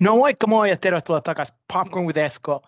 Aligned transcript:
No 0.00 0.16
moikka 0.16 0.46
moi 0.46 0.70
ja 0.70 0.76
tervetuloa 0.76 1.20
takaisin 1.20 1.56
Popcorn 1.72 2.06
with 2.06 2.18
Esko 2.18 2.62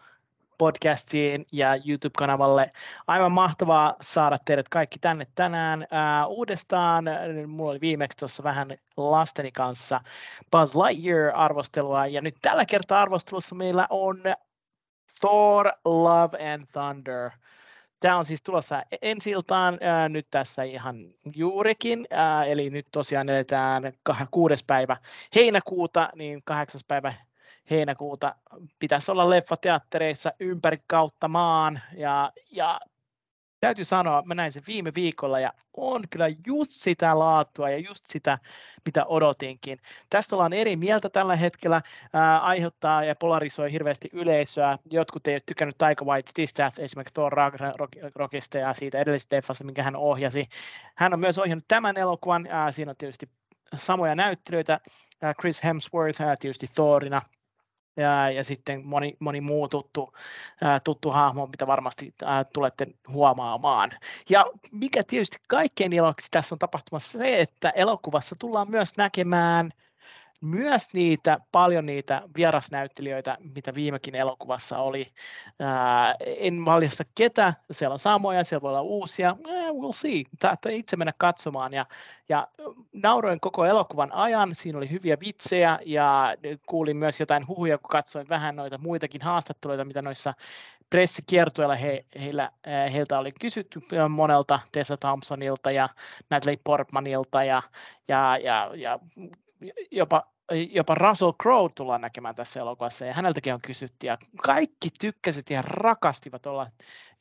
podcastiin 0.59 1.47
ja 1.53 1.77
YouTube-kanavalle. 1.77 2.73
Aivan 3.07 3.33
mahtavaa 3.33 3.97
saada 4.01 4.39
teidät 4.45 4.69
kaikki 4.69 4.99
tänne 4.99 5.27
tänään. 5.35 5.81
Uh, 5.83 6.37
uudestaan, 6.37 7.05
mulla 7.47 7.71
oli 7.71 7.81
viimeksi 7.81 8.19
tuossa 8.19 8.43
vähän 8.43 8.77
lasteni 8.97 9.53
kanssa 9.53 10.01
Buzz 10.51 10.75
Lightyear-arvostelua 10.75 12.07
ja 12.07 12.21
nyt 12.21 12.37
tällä 12.43 12.65
kertaa 12.65 13.03
arvostelussa 13.03 13.55
meillä 13.55 13.87
on 13.91 14.17
Thor, 15.21 15.73
Love 15.85 16.53
and 16.53 16.67
Thunder. 16.73 17.31
Tämä 18.01 18.17
on 18.17 18.25
siis 18.25 18.43
tulossa 18.43 18.83
ensi 19.03 19.31
iltaan 19.31 19.79
ää, 19.81 20.09
nyt 20.09 20.27
tässä 20.31 20.63
ihan 20.63 20.97
juurikin, 21.37 22.07
ää, 22.11 22.45
eli 22.45 22.71
nyt 22.71 22.87
tosiaan 22.93 23.29
eletään 23.29 23.93
kuudes 24.31 24.65
päivä 24.65 24.97
heinäkuuta, 25.35 26.09
niin 26.15 26.43
kahdeksas 26.45 26.85
päivä 26.89 27.15
heinäkuuta 27.71 28.35
pitäisi 28.79 29.11
olla 29.11 29.31
leffateattereissa 29.31 30.33
ympäri 30.41 30.83
kautta 30.87 31.29
maan, 31.29 31.81
ja, 31.97 32.33
ja 32.51 32.81
täytyy 33.61 33.85
sanoa, 33.85 34.23
mä 34.27 34.35
näin 34.35 34.53
sen 34.53 34.63
viime 34.67 34.93
viikolla 34.95 35.41
ja 35.41 35.53
on 35.77 36.05
kyllä 36.11 36.29
just 36.47 36.71
sitä 36.71 37.19
laatua 37.19 37.71
ja 37.71 37.79
just 37.79 38.05
sitä, 38.09 38.39
mitä 38.85 39.05
odotinkin. 39.05 39.79
Tästä 40.11 40.37
ollaan 40.37 40.53
eri 40.53 40.77
mieltä 40.77 41.09
tällä 41.09 41.37
hetkellä, 41.37 41.83
ää, 42.13 42.41
aiheuttaa 42.41 43.05
ja 43.05 43.15
polarisoi 43.15 43.73
hirveästi 43.73 44.09
yleisöä. 44.13 44.79
Jotkut 44.91 45.27
ei 45.27 45.35
ole 45.35 45.43
tykännyt 45.47 45.79
Taika 45.79 46.05
Waititista, 46.05 46.71
esimerkiksi 46.79 47.15
Thor 47.15 47.33
Ragnarokista 47.33 48.59
ja 48.59 48.73
siitä 48.73 48.99
edellisestä 48.99 49.37
leffasta, 49.37 49.65
minkä 49.65 49.83
hän 49.83 49.97
ohjasi. 49.97 50.49
Hän 50.95 51.13
on 51.13 51.21
myös 51.21 51.39
ohjannut 51.39 51.69
tämän 51.69 51.97
elokuvan, 51.97 52.47
ää, 52.51 52.73
siinä 52.73 52.91
on 52.91 52.97
tietysti 52.97 53.29
samoja 53.77 54.15
näyttelyitä, 54.15 54.81
Chris 55.41 55.65
Hemsworth 55.65 56.23
tietysti 56.41 56.67
Thorina, 56.75 57.23
ja, 57.99 58.31
ja 58.31 58.45
sitten 58.45 58.87
moni, 58.87 59.17
moni 59.19 59.41
muu 59.41 59.69
tuttu, 59.69 60.15
ää, 60.61 60.81
tuttu 60.81 61.11
hahmo, 61.11 61.47
mitä 61.47 61.67
varmasti 61.67 62.15
ää, 62.25 62.45
tulette 62.45 62.87
huomaamaan. 63.09 63.91
Ja 64.31 64.45
mikä 64.73 65.05
tietysti 65.05 65.37
kaikkein 65.49 65.93
iloksi 65.93 66.29
tässä 66.31 66.55
on 66.55 66.59
tapahtumassa 66.59 67.19
se, 67.19 67.41
että 67.41 67.71
elokuvassa 67.71 68.37
tullaan 68.39 68.71
myös 68.71 68.97
näkemään 68.97 69.71
myös 70.41 70.93
niitä, 70.93 71.39
paljon 71.53 71.87
niitä 71.87 72.23
vierasnäyttelijöitä, 72.37 73.37
mitä 73.55 73.75
viimekin 73.75 74.15
elokuvassa 74.15 74.79
oli. 74.79 75.13
Ää, 75.61 76.15
en 76.21 76.65
valjasta 76.65 77.05
ketä, 77.15 77.55
siellä 77.71 77.93
on 77.93 77.99
samoja, 77.99 78.45
siellä 78.45 78.63
voi 78.63 78.71
olla 78.71 78.83
uusia, 78.83 79.37
eh, 79.49 79.71
we'll 79.71 79.93
see, 79.93 80.23
Tätä 80.39 80.71
itse 80.71 80.97
mennä 80.97 81.13
katsomaan. 81.19 81.73
Ja, 81.73 81.87
ja 82.29 82.49
nauroin 82.93 83.41
koko 83.41 83.65
elokuvan 83.65 84.13
ajan, 84.13 84.55
siinä 84.55 84.79
oli 84.79 84.91
hyviä 84.91 85.17
vitsejä 85.21 85.79
ja 85.87 86.37
kuulin 86.67 86.97
myös 86.97 87.21
jotain 87.21 87.49
huhuja, 87.49 87.79
kun 87.79 87.89
katsoin 87.89 88.29
vähän 88.29 88.57
noita 88.57 88.79
muitakin 88.79 89.23
haastatteluita, 89.23 89.85
mitä 89.85 90.03
noissa 90.03 90.35
pressikiertueilla 90.91 91.75
he, 91.75 92.05
heillä, 92.21 92.51
heiltä 92.93 93.19
oli 93.19 93.33
kysytty 93.33 93.81
monelta 94.09 94.61
Tessa 94.73 94.97
Thompsonilta 94.97 95.71
ja 95.71 95.89
Natalie 96.31 96.59
Portmanilta 96.65 97.45
ja, 97.45 97.63
ja, 98.09 98.39
ja, 98.39 98.71
ja 98.75 98.99
jopa, 99.91 100.27
jopa 100.71 100.95
Russell 100.95 101.33
Crowe 101.33 101.71
tullaan 101.75 102.01
näkemään 102.01 102.35
tässä 102.35 102.61
elokuvassa 102.61 103.05
ja 103.05 103.15
häneltäkin 103.15 103.55
on 103.55 103.61
kysytty 103.61 104.07
ja 104.07 104.19
kaikki 104.43 104.89
tykkäsivät 105.01 105.51
ja 105.51 105.63
rakastivat 105.63 106.47
olla 106.47 106.71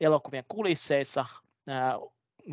elokuvien 0.00 0.44
kulisseissa, 0.48 1.26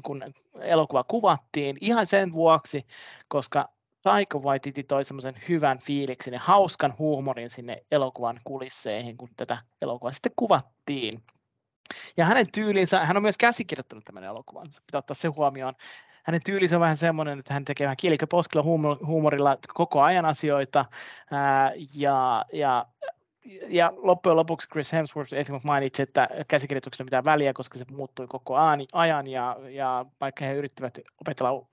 kun 0.03 0.23
elokuva 0.61 1.03
kuvattiin 1.03 1.77
ihan 1.81 2.07
sen 2.07 2.33
vuoksi, 2.33 2.85
koska 3.27 3.69
Taika 4.01 4.39
Waititi 4.39 4.83
toi 4.83 5.03
semmoisen 5.03 5.35
hyvän 5.49 5.79
fiiliksen 5.79 6.33
ja 6.33 6.39
hauskan 6.39 6.93
huumorin 6.99 7.49
sinne 7.49 7.83
elokuvan 7.91 8.41
kulisseihin, 8.43 9.17
kun 9.17 9.29
tätä 9.37 9.57
elokuvaa 9.81 10.11
sitten 10.11 10.31
kuvattiin. 10.35 11.23
Ja 12.17 12.25
hänen 12.25 12.51
tyylinsä, 12.51 13.05
hän 13.05 13.17
on 13.17 13.23
myös 13.23 13.37
käsikirjoittanut 13.37 14.05
tämän 14.05 14.23
elokuvan, 14.23 14.67
pitää 14.85 14.99
ottaa 14.99 15.15
se 15.15 15.27
huomioon 15.27 15.73
hänen 16.25 16.41
tyylinsä 16.45 16.75
on 16.75 16.81
vähän 16.81 16.97
semmoinen, 16.97 17.39
että 17.39 17.53
hän 17.53 17.65
tekee 17.65 17.85
vähän 17.85 17.97
kielikköposkella 17.97 18.63
huumorilla 19.05 19.57
koko 19.73 20.01
ajan 20.01 20.25
asioita. 20.25 20.85
Ää, 21.31 21.71
ja, 21.95 22.45
ja 22.53 22.85
ja 23.67 23.93
loppujen 23.95 24.35
lopuksi 24.35 24.69
Chris 24.69 24.93
Hemsworth 24.93 25.33
mainitsi, 25.63 26.01
että 26.01 26.29
käsikirjoituksena 26.47 27.05
mitään 27.05 27.25
väliä, 27.25 27.53
koska 27.53 27.77
se 27.77 27.85
muuttui 27.91 28.27
koko 28.27 28.55
ajan, 28.91 29.27
ja, 29.27 29.57
ja 29.69 30.05
vaikka 30.21 30.45
he 30.45 30.53
yrittivät 30.53 30.99
opetella 31.21 31.67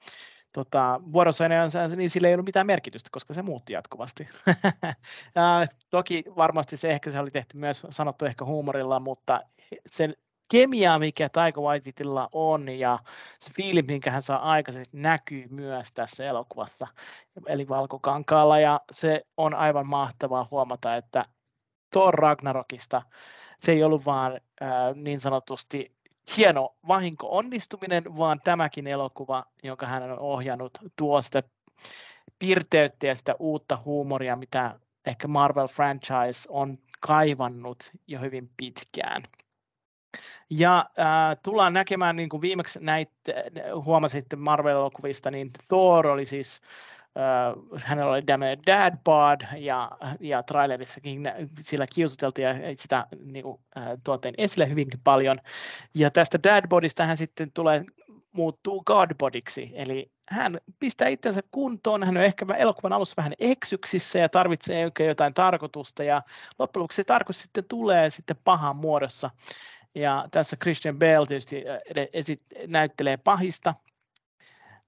tota, 0.52 1.00
vuorosaneansa, 1.12 1.88
niin 1.88 2.10
sillä 2.10 2.28
ei 2.28 2.34
ollut 2.34 2.46
mitään 2.46 2.66
merkitystä, 2.66 3.08
koska 3.12 3.34
se 3.34 3.42
muutti 3.42 3.72
jatkuvasti. 3.72 4.28
ja, 5.34 5.66
toki 5.90 6.24
varmasti 6.36 6.76
se 6.76 6.90
ehkä 6.90 7.10
se 7.10 7.20
oli 7.20 7.30
tehty 7.30 7.56
myös 7.56 7.82
sanottu 7.90 8.24
ehkä 8.24 8.44
huumorilla, 8.44 9.00
mutta 9.00 9.40
sen 9.86 10.14
kemia, 10.52 10.98
mikä 10.98 11.28
Taika 11.28 11.60
Waititilla 11.60 12.28
on 12.32 12.68
ja 12.68 12.98
se 13.40 13.50
fiilis, 13.56 13.86
minkä 13.86 14.10
hän 14.10 14.22
saa 14.22 14.50
aikaiseksi, 14.50 14.90
näkyy 14.92 15.46
myös 15.50 15.92
tässä 15.92 16.24
elokuvassa, 16.24 16.86
eli 17.46 17.68
Valkokankaalla. 17.68 18.58
Ja 18.58 18.80
se 18.92 19.26
on 19.36 19.54
aivan 19.54 19.86
mahtavaa 19.86 20.48
huomata, 20.50 20.96
että 20.96 21.24
Thor 21.90 22.14
Ragnarokista 22.14 23.02
se 23.58 23.72
ei 23.72 23.82
ollut 23.82 24.06
vaan 24.06 24.32
äh, 24.32 24.68
niin 24.94 25.20
sanotusti 25.20 25.92
hieno 26.36 26.74
vahinko 26.88 27.36
onnistuminen, 27.36 28.16
vaan 28.16 28.40
tämäkin 28.44 28.86
elokuva, 28.86 29.44
jonka 29.62 29.86
hän 29.86 30.02
on 30.02 30.18
ohjannut, 30.18 30.78
tuo 30.96 31.22
sitä 31.22 31.42
pirteyttä 32.38 33.06
ja 33.06 33.14
sitä 33.14 33.34
uutta 33.38 33.78
huumoria, 33.84 34.36
mitä 34.36 34.80
ehkä 35.06 35.28
Marvel 35.28 35.68
franchise 35.68 36.48
on 36.48 36.78
kaivannut 37.00 37.90
jo 38.06 38.20
hyvin 38.20 38.50
pitkään. 38.56 39.22
Ja 40.50 40.78
äh, 40.98 41.36
tullaan 41.42 41.72
näkemään, 41.72 42.16
niin 42.16 42.28
kuin 42.28 42.40
viimeksi 42.40 42.78
näit, 42.82 43.10
huomasitte 43.84 44.36
Marvel-elokuvista, 44.36 45.30
niin 45.30 45.50
Thor 45.68 46.06
oli 46.06 46.24
siis, 46.24 46.60
äh, 47.16 47.82
hänellä 47.84 48.12
oli 48.12 48.22
tämmöinen 48.22 48.58
dad 48.66 48.96
bod, 49.04 49.40
ja, 49.56 49.90
ja 50.20 50.42
trailerissakin 50.42 51.32
sillä 51.60 51.86
kiusateltiin 51.94 52.46
ja 52.46 52.54
sitä 52.76 53.06
niin 53.24 53.42
kuin, 53.42 53.60
äh, 53.76 53.84
tuoteen 54.04 54.34
esille 54.38 54.68
hyvinkin 54.68 55.00
paljon. 55.04 55.38
Ja 55.94 56.10
tästä 56.10 56.38
dad 56.42 56.68
bodista 56.68 57.06
hän 57.06 57.16
sitten 57.16 57.52
tulee 57.52 57.84
muuttuu 58.32 58.82
Godbodiksi, 58.86 59.70
eli 59.74 60.10
hän 60.28 60.60
pistää 60.78 61.08
itsensä 61.08 61.40
kuntoon, 61.50 62.04
hän 62.04 62.16
on 62.16 62.24
ehkä 62.24 62.46
elokuvan 62.56 62.92
alussa 62.92 63.14
vähän 63.16 63.32
eksyksissä 63.38 64.18
ja 64.18 64.28
tarvitsee 64.28 64.90
jotain 65.06 65.34
tarkoitusta, 65.34 66.04
ja 66.04 66.22
loppujen 66.58 66.82
lopuksi 66.82 66.96
se 66.96 67.04
tarkoitus 67.04 67.40
sitten 67.40 67.64
tulee 67.64 68.10
sitten 68.10 68.36
pahan 68.44 68.76
muodossa. 68.76 69.30
Ja 69.94 70.28
tässä 70.30 70.56
Christian 70.56 70.98
Bale 70.98 71.26
tietysti 71.26 71.64
esit, 72.12 72.42
näyttelee 72.66 73.16
pahista 73.16 73.74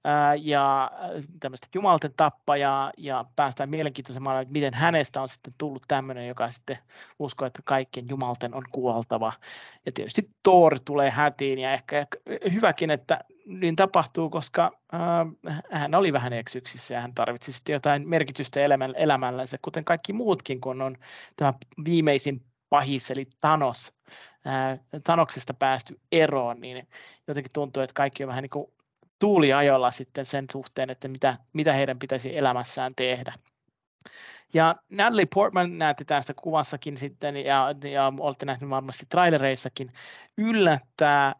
ää, 0.03 0.35
ja 0.35 0.91
tämmöistä 1.39 1.67
jumalten 1.75 2.13
tappajaa 2.17 2.91
ja 2.97 3.25
päästään 3.35 3.69
mielenkiintoisemmaan, 3.69 4.41
että 4.41 4.51
miten 4.51 4.73
hänestä 4.73 5.21
on 5.21 5.29
sitten 5.29 5.53
tullut 5.57 5.83
tämmöinen, 5.87 6.27
joka 6.27 6.51
sitten 6.51 6.77
uskoo, 7.19 7.45
että 7.45 7.61
kaikkien 7.65 8.09
jumalten 8.09 8.53
on 8.53 8.63
kuoltava. 8.71 9.33
Ja 9.85 9.91
tietysti 9.91 10.29
Thor 10.43 10.79
tulee 10.85 11.09
hätiin 11.09 11.59
ja 11.59 11.73
ehkä 11.73 12.07
hyväkin, 12.53 12.91
että 12.91 13.19
niin 13.45 13.75
tapahtuu, 13.75 14.29
koska 14.29 14.71
ää, 14.91 15.25
hän 15.71 15.95
oli 15.95 16.13
vähän 16.13 16.33
eksyksissä 16.33 16.93
ja 16.93 17.01
hän 17.01 17.13
tarvitsi 17.13 17.51
sitten 17.51 17.73
jotain 17.73 18.09
merkitystä 18.09 18.59
elämällänsä, 18.95 19.57
kuten 19.61 19.85
kaikki 19.85 20.13
muutkin, 20.13 20.61
kun 20.61 20.81
on 20.81 20.97
tämä 21.35 21.53
viimeisin 21.85 22.45
pahis, 22.69 23.11
eli 23.11 23.27
Thanos, 23.41 23.93
ää, 24.45 24.77
Thanoksesta 25.03 25.53
päästy 25.53 25.99
eroon, 26.11 26.61
niin 26.61 26.87
jotenkin 27.27 27.53
tuntuu, 27.53 27.83
että 27.83 27.93
kaikki 27.93 28.23
on 28.23 28.27
vähän 28.27 28.41
niin 28.41 28.49
kuin 28.49 28.73
tuuliajolla 29.19 29.91
sitten 29.91 30.25
sen 30.25 30.45
suhteen, 30.51 30.89
että 30.89 31.07
mitä, 31.07 31.37
mitä 31.53 31.73
heidän 31.73 31.99
pitäisi 31.99 32.37
elämässään 32.37 32.95
tehdä. 32.95 33.33
Ja 34.53 34.75
Natalie 34.89 35.25
Portman 35.35 35.77
näette 35.77 36.03
tästä 36.03 36.33
kuvassakin 36.33 36.97
sitten, 36.97 37.37
ja, 37.37 37.75
ja 37.91 38.13
olette 38.19 38.45
nähneet 38.45 38.69
varmasti 38.69 39.05
trailereissakin, 39.09 39.91
yllättää 40.37 41.35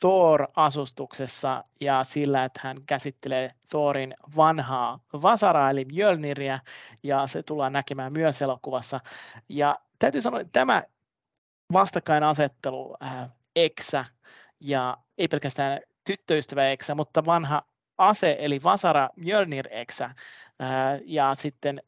Thor-asustuksessa 0.00 1.64
ja 1.80 2.04
sillä, 2.04 2.44
että 2.44 2.60
hän 2.62 2.76
käsittelee 2.86 3.50
Thorin 3.70 4.14
vanhaa 4.36 5.00
vasaraa 5.22 5.70
eli 5.70 5.84
Mjölniriä 5.84 6.60
ja 7.02 7.26
se 7.26 7.42
tullaan 7.42 7.72
näkemään 7.72 8.12
myös 8.12 8.42
elokuvassa. 8.42 9.00
Ja 9.48 9.78
täytyy 9.98 10.20
sanoa, 10.20 10.40
että 10.40 10.52
tämä 10.52 10.82
vastakkainasettelu 11.72 12.96
äh, 13.02 13.28
Eksä 13.56 14.04
ja 14.60 14.96
ei 15.18 15.28
pelkästään 15.28 15.80
tyttöystävä 16.04 16.70
Eksä, 16.70 16.94
mutta 16.94 17.26
vanha 17.26 17.62
ase 17.98 18.36
eli 18.38 18.60
Vasara 18.64 19.10
Mjölnir 19.16 19.68
Eksä 19.70 20.04
äh, 20.04 20.14
ja 21.04 21.34
sitten 21.34 21.82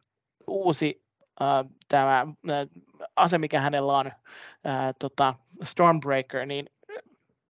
uusi 0.46 1.04
äh, 1.42 1.48
tämä 1.88 2.20
äh, 2.20 2.26
ase, 3.16 3.38
mikä 3.38 3.60
hänellä 3.60 3.98
on, 3.98 4.06
äh, 4.06 4.14
tota, 4.98 5.34
Stormbreaker, 5.64 6.46
niin 6.46 6.66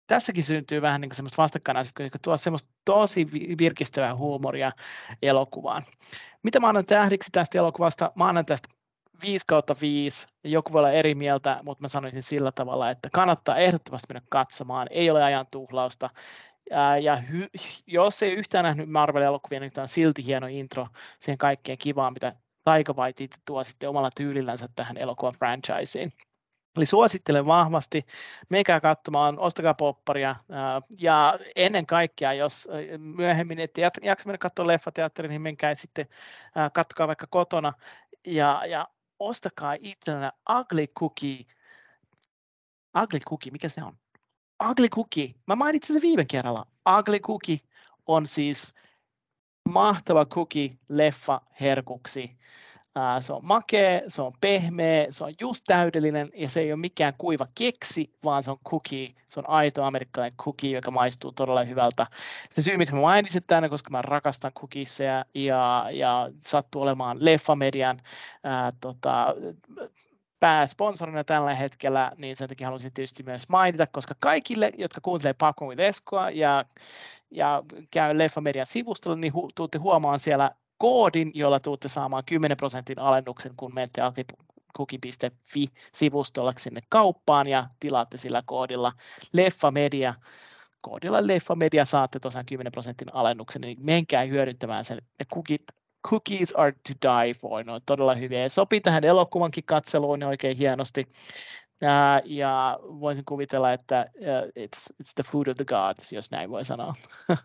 tässäkin 0.07 0.44
syntyy 0.44 0.81
vähän 0.81 1.01
niin 1.01 1.16
semmoista 1.16 1.42
vastakkainasettelua, 1.42 2.07
joka 2.07 2.19
tuo 2.21 2.38
semmoista 2.38 2.69
tosi 2.86 3.27
virkistävää 3.57 4.16
huumoria 4.16 4.71
elokuvaan. 5.21 5.86
Mitä 6.44 6.60
mä 6.60 6.68
annan 6.68 6.86
tähdiksi 6.86 7.31
tästä 7.31 7.57
elokuvasta? 7.57 8.12
Mä 8.16 8.27
annan 8.27 8.45
tästä 8.45 8.69
5 9.21 9.45
kautta 9.48 9.75
5, 9.81 10.27
joku 10.44 10.74
voi 10.74 10.80
olla 10.80 10.92
eri 10.92 11.16
mieltä, 11.16 11.60
mutta 11.63 11.81
mä 11.81 11.88
sanoisin 11.88 12.24
sillä 12.24 12.51
tavalla, 12.51 12.89
että 12.89 13.10
kannattaa 13.13 13.57
ehdottomasti 13.57 14.13
mennä 14.13 14.27
katsomaan, 14.30 14.88
ei 14.92 15.10
ole 15.10 15.24
ajan 15.24 15.45
tuhlausta, 15.51 16.10
ja 17.01 17.16
hy, 17.16 17.48
jos 17.88 18.24
ei 18.24 18.33
yhtään 18.33 18.66
nähnyt 18.66 18.89
Marvel-elokuvia, 18.89 19.60
niin 19.60 19.71
tämä 19.71 19.83
on 19.83 19.89
silti 19.89 20.25
hieno 20.25 20.48
intro 20.48 20.88
siihen 21.19 21.38
kaikkeen 21.38 21.77
kivaan, 21.77 22.13
mitä 22.13 22.36
Taika 22.63 22.94
Waititi 22.94 23.38
tuo 23.45 23.63
sitten 23.63 23.89
omalla 23.89 24.10
tyylillänsä 24.16 24.69
tähän 24.75 24.98
elokuvan 24.98 25.33
franchiseen. 25.33 26.13
Eli 26.77 26.86
suosittelen 26.86 27.45
vahvasti, 27.45 28.06
menkää 28.50 28.80
katsomaan, 28.80 29.39
ostakaa 29.39 29.74
popparia 29.74 30.36
ja 30.98 31.39
ennen 31.56 31.86
kaikkea, 31.86 32.33
jos 32.33 32.68
myöhemmin 32.98 33.60
ette 33.60 33.81
jaksa 33.81 34.25
mennä 34.25 34.38
katsoa 34.38 34.68
leffateatteriin, 34.68 35.30
niin 35.30 35.42
menkää 35.42 35.75
sitten 35.75 36.07
katsokaa 36.74 37.07
vaikka 37.07 37.27
kotona. 37.30 37.74
Ja, 38.27 38.62
ja 38.66 38.88
ostakaa 39.19 39.75
itsellenne 39.81 40.31
Ugly 40.60 40.88
Cookie. 40.88 41.45
Ugly 43.04 43.19
Cookie, 43.19 43.51
mikä 43.51 43.69
se 43.69 43.83
on? 43.83 43.98
Ugly 44.69 44.89
Cookie. 44.89 45.33
Mä 45.48 45.56
mainitsin 45.56 45.95
se 45.95 46.01
viime 46.01 46.25
kerralla. 46.25 46.68
Ugly 47.00 47.19
Cookie 47.19 47.60
on 48.07 48.25
siis 48.25 48.74
mahtava 49.69 50.25
cookie 50.25 50.77
leffa 50.89 51.42
herkuksi. 51.62 52.38
Se 53.19 53.33
on 53.33 53.45
makea, 53.45 54.01
se 54.07 54.21
on 54.21 54.33
pehmeä, 54.41 55.06
se 55.09 55.24
on 55.24 55.33
just 55.41 55.63
täydellinen 55.68 56.30
ja 56.36 56.50
se 56.50 56.59
ei 56.59 56.74
ole 56.74 56.80
mikään 56.80 57.13
kuiva 57.18 57.47
keksi, 57.57 58.13
vaan 58.24 58.44
se 58.44 58.51
on 58.51 58.57
cookie, 58.69 59.09
se 59.30 59.39
on 59.39 59.50
aito 59.50 59.83
amerikkalainen 59.83 60.38
cookie, 60.38 60.75
joka 60.75 60.91
maistuu 60.91 61.31
todella 61.31 61.63
hyvältä. 61.63 62.07
Se 62.50 62.62
syy, 62.62 62.77
miksi 62.77 62.95
mä 62.95 63.01
mainitsin 63.01 63.44
tänne, 63.47 63.69
koska 63.69 63.89
mä 63.89 64.01
rakastan 64.01 64.51
cookiesia 64.53 65.25
ja, 65.36 65.86
ja 65.91 66.30
sattuu 66.41 66.81
olemaan 66.81 67.18
Leffamedian 67.19 68.01
ää, 68.44 68.71
tota, 68.81 69.35
pääsponsorina 70.39 71.24
tällä 71.24 71.56
hetkellä, 71.56 72.12
niin 72.18 72.38
sen 72.38 72.50
takia 72.50 72.68
haluaisin 72.68 72.94
tietysti 72.94 73.24
myös 73.24 73.50
mainita, 73.50 73.88
koska 73.88 74.15
kaikille, 74.19 74.71
jotka 74.77 75.01
kuuntelee 75.01 75.35
Eskoa 75.77 76.30
ja, 76.30 76.65
ja 77.31 77.63
käy 77.92 78.18
Leffamedian 78.18 78.68
sivustolla, 78.68 79.18
niin 79.18 79.33
hu, 79.33 79.50
tuutte 79.56 79.77
huomaan 79.77 80.19
siellä 80.19 80.51
koodin, 80.80 81.31
jolla 81.34 81.60
tuutte 81.60 81.88
saamaan 81.88 82.24
10 82.26 82.58
prosentin 82.58 83.00
alennuksen, 83.00 83.52
kun 83.58 83.74
menette 83.74 84.02
kuki.fi-sivustolla 84.78 86.54
sinne 86.58 86.81
kauppaan 86.90 87.50
ja 87.50 87.68
tilaatte 87.80 88.18
sillä 88.18 88.42
koodilla 88.46 88.92
Leffamedia. 89.34 90.14
Koodilla 90.81 91.28
Leffamedia 91.28 91.86
saatte 91.86 92.20
tosiaan 92.20 92.46
10 92.46 92.72
prosentin 92.72 93.16
alennuksen, 93.16 93.62
niin 93.62 93.78
menkää 93.81 94.24
hyödyntämään 94.24 94.86
sen. 94.86 94.98
Ne 94.98 95.26
kukit, 95.34 95.64
cookies 96.08 96.56
are 96.56 96.72
to 96.72 96.94
die 97.02 97.34
for, 97.34 97.64
ne 97.64 97.72
on 97.72 97.81
todella 97.86 98.16
hyviä 98.16 98.42
ja 98.42 98.50
sopii 98.50 98.81
tähän 98.81 99.04
elokuvankin 99.04 99.64
katseluun 99.64 100.24
oikein 100.24 100.58
hienosti. 100.58 101.08
Uh, 101.81 102.22
ja 102.26 102.80
voisin 102.81 103.26
kuvitella, 103.26 103.74
että 103.74 104.10
uh, 104.16 104.64
it's, 104.64 104.94
it's 105.04 105.12
the 105.16 105.24
food 105.24 105.48
of 105.48 105.58
the 105.58 105.66
gods, 105.66 106.14
jos 106.14 106.31
näin 106.31 106.50
voi 106.50 106.66
sanoa. 106.66 106.94
uh, 107.30 107.38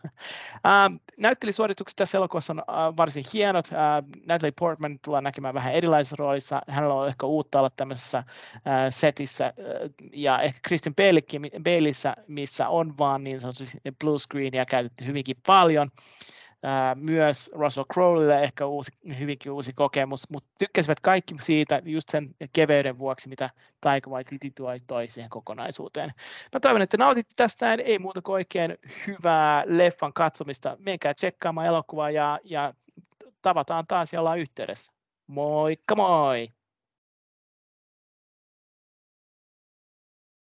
näyttelijäsuoritukset 1.16 1.96
tässä 1.96 2.18
elokuvassa 2.18 2.52
on 2.52 2.58
uh, 2.58 2.96
varsin 2.96 3.24
hienot. 3.32 3.68
Uh, 3.68 4.22
Natalie 4.26 4.52
Portman 4.58 4.98
tulee 5.04 5.20
näkemään 5.20 5.54
vähän 5.54 5.72
erilaisessa 5.72 6.16
roolissa. 6.18 6.62
Hänellä 6.68 6.94
on 6.94 7.08
ehkä 7.08 7.26
uutta 7.26 7.58
olla 7.58 7.70
tämmöisessä 7.70 8.18
uh, 8.18 8.62
setissä. 8.88 9.52
Uh, 9.56 9.90
ja 10.12 10.40
ehkä 10.40 10.60
Kristen 10.62 10.94
Baleissa, 11.64 12.16
missä 12.28 12.68
on 12.68 12.98
vaan 12.98 13.24
niin 13.24 13.40
sanotusti 13.40 13.78
blue 14.00 14.18
screenia 14.18 14.66
käytetty 14.66 15.06
hyvinkin 15.06 15.36
paljon. 15.46 15.88
Uh, 15.88 16.33
myös 16.94 17.50
Russell 17.54 17.84
Crowleylle 17.92 18.42
ehkä 18.42 18.66
uusi, 18.66 18.92
hyvinkin 19.18 19.52
uusi 19.52 19.72
kokemus, 19.72 20.30
mutta 20.30 20.50
tykkäsivät 20.58 21.00
kaikki 21.00 21.34
siitä 21.42 21.82
just 21.84 22.08
sen 22.08 22.34
keveyden 22.52 22.98
vuoksi, 22.98 23.28
mitä 23.28 23.50
Taika 23.80 24.10
Waititi 24.10 24.50
toi, 24.50 24.80
toi 24.86 25.08
siihen 25.08 25.30
kokonaisuuteen. 25.30 26.12
Mä 26.52 26.60
toivon, 26.60 26.82
että 26.82 26.96
nautitte 26.96 27.32
tästä, 27.36 27.74
ei 27.74 27.98
muuta 27.98 28.22
kuin 28.22 28.34
oikein 28.34 28.78
hyvää 29.06 29.64
leffan 29.66 30.12
katsomista. 30.12 30.76
Menkää 30.78 31.14
tsekkaamaan 31.14 31.66
elokuvaa 31.66 32.10
ja, 32.10 32.40
ja 32.44 32.74
tavataan 33.42 33.86
taas 33.86 34.12
ja 34.12 34.20
ollaan 34.20 34.38
yhteydessä. 34.38 34.92
Moikka 35.26 35.96
moi! 35.96 36.48